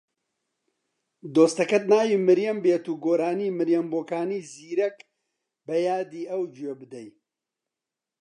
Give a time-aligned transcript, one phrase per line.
[1.35, 4.97] دۆستەکەت ناوی مریەم بێت و گۆرانی مریەم بۆکانی زیرەک
[5.65, 7.07] بە یادی ئەو گوێ بدەی